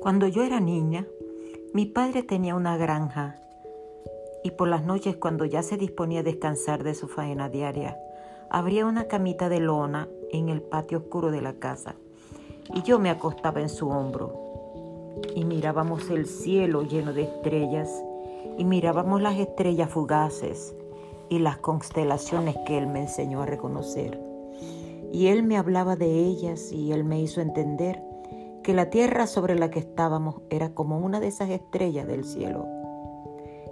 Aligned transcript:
Cuando 0.00 0.26
yo 0.26 0.42
era 0.44 0.60
niña, 0.60 1.06
mi 1.74 1.84
padre 1.84 2.22
tenía 2.22 2.54
una 2.54 2.78
granja 2.78 3.36
y 4.42 4.52
por 4.52 4.66
las 4.66 4.82
noches 4.82 5.16
cuando 5.16 5.44
ya 5.44 5.62
se 5.62 5.76
disponía 5.76 6.20
a 6.20 6.22
descansar 6.22 6.82
de 6.84 6.94
su 6.94 7.06
faena 7.06 7.50
diaria, 7.50 7.98
abría 8.48 8.86
una 8.86 9.08
camita 9.08 9.50
de 9.50 9.60
lona 9.60 10.08
en 10.30 10.48
el 10.48 10.62
patio 10.62 10.98
oscuro 10.98 11.30
de 11.30 11.42
la 11.42 11.52
casa 11.52 11.96
y 12.74 12.80
yo 12.80 12.98
me 12.98 13.10
acostaba 13.10 13.60
en 13.60 13.68
su 13.68 13.90
hombro 13.90 15.12
y 15.34 15.44
mirábamos 15.44 16.08
el 16.08 16.24
cielo 16.24 16.82
lleno 16.82 17.12
de 17.12 17.24
estrellas 17.24 18.02
y 18.56 18.64
mirábamos 18.64 19.20
las 19.20 19.38
estrellas 19.38 19.90
fugaces 19.90 20.74
y 21.28 21.40
las 21.40 21.58
constelaciones 21.58 22.56
que 22.66 22.78
él 22.78 22.86
me 22.86 23.00
enseñó 23.00 23.42
a 23.42 23.46
reconocer. 23.46 24.18
Y 25.12 25.26
él 25.26 25.42
me 25.42 25.58
hablaba 25.58 25.94
de 25.94 26.24
ellas 26.24 26.72
y 26.72 26.92
él 26.92 27.04
me 27.04 27.20
hizo 27.20 27.42
entender 27.42 28.00
la 28.72 28.90
tierra 28.90 29.26
sobre 29.26 29.54
la 29.54 29.70
que 29.70 29.78
estábamos 29.78 30.42
era 30.50 30.74
como 30.74 30.98
una 30.98 31.20
de 31.20 31.28
esas 31.28 31.50
estrellas 31.50 32.06
del 32.06 32.24
cielo. 32.24 32.66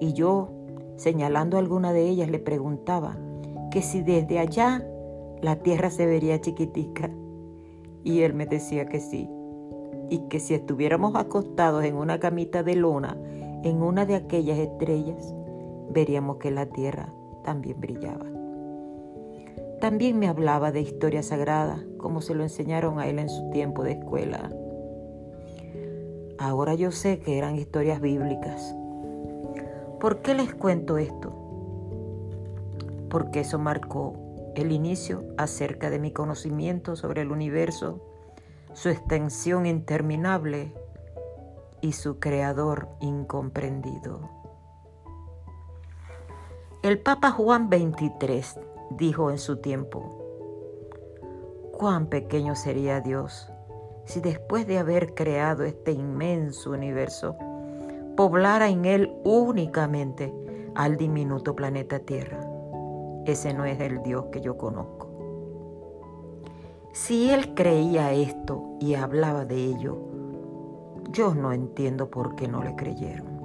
Y 0.00 0.12
yo, 0.12 0.50
señalando 0.96 1.58
alguna 1.58 1.92
de 1.92 2.08
ellas, 2.08 2.30
le 2.30 2.38
preguntaba 2.38 3.16
que 3.70 3.82
si 3.82 4.02
desde 4.02 4.38
allá 4.38 4.84
la 5.42 5.56
tierra 5.56 5.90
se 5.90 6.06
vería 6.06 6.40
chiquitica. 6.40 7.10
Y 8.04 8.22
él 8.22 8.34
me 8.34 8.46
decía 8.46 8.86
que 8.86 9.00
sí, 9.00 9.28
y 10.08 10.20
que 10.28 10.40
si 10.40 10.54
estuviéramos 10.54 11.14
acostados 11.14 11.84
en 11.84 11.96
una 11.96 12.18
camita 12.18 12.62
de 12.62 12.76
lona 12.76 13.16
en 13.62 13.82
una 13.82 14.06
de 14.06 14.14
aquellas 14.14 14.58
estrellas, 14.58 15.34
veríamos 15.90 16.36
que 16.38 16.50
la 16.50 16.66
tierra 16.66 17.12
también 17.44 17.80
brillaba. 17.80 18.26
También 19.80 20.18
me 20.18 20.28
hablaba 20.28 20.72
de 20.72 20.80
historia 20.80 21.22
sagrada, 21.22 21.82
como 21.98 22.20
se 22.20 22.34
lo 22.34 22.42
enseñaron 22.42 22.98
a 22.98 23.06
él 23.06 23.18
en 23.18 23.28
su 23.28 23.50
tiempo 23.50 23.82
de 23.82 23.92
escuela. 23.92 24.50
Ahora 26.40 26.74
yo 26.74 26.90
sé 26.90 27.18
que 27.18 27.36
eran 27.36 27.56
historias 27.56 28.00
bíblicas. 28.00 28.74
¿Por 30.00 30.22
qué 30.22 30.32
les 30.32 30.54
cuento 30.54 30.96
esto? 30.96 31.34
Porque 33.10 33.40
eso 33.40 33.58
marcó 33.58 34.14
el 34.54 34.72
inicio 34.72 35.22
acerca 35.36 35.90
de 35.90 35.98
mi 35.98 36.14
conocimiento 36.14 36.96
sobre 36.96 37.20
el 37.20 37.30
universo, 37.30 38.00
su 38.72 38.88
extensión 38.88 39.66
interminable 39.66 40.72
y 41.82 41.92
su 41.92 42.18
creador 42.20 42.88
incomprendido. 43.00 44.30
El 46.82 47.00
Papa 47.00 47.32
Juan 47.32 47.68
XXIII 47.68 48.62
dijo 48.92 49.30
en 49.30 49.36
su 49.36 49.58
tiempo, 49.58 50.16
cuán 51.76 52.06
pequeño 52.06 52.56
sería 52.56 53.02
Dios 53.02 53.52
si 54.10 54.20
después 54.20 54.66
de 54.66 54.78
haber 54.78 55.14
creado 55.14 55.64
este 55.64 55.92
inmenso 55.92 56.72
universo, 56.72 57.36
poblara 58.16 58.68
en 58.68 58.84
él 58.84 59.12
únicamente 59.24 60.34
al 60.74 60.96
diminuto 60.96 61.54
planeta 61.54 62.00
Tierra. 62.00 62.40
Ese 63.24 63.54
no 63.54 63.64
es 63.64 63.78
el 63.80 64.02
Dios 64.02 64.26
que 64.32 64.40
yo 64.40 64.56
conozco. 64.56 65.08
Si 66.92 67.30
él 67.30 67.54
creía 67.54 68.12
esto 68.12 68.76
y 68.80 68.94
hablaba 68.94 69.44
de 69.44 69.64
ello, 69.64 69.96
yo 71.12 71.34
no 71.34 71.52
entiendo 71.52 72.10
por 72.10 72.34
qué 72.34 72.48
no 72.48 72.64
le 72.64 72.74
creyeron. 72.74 73.39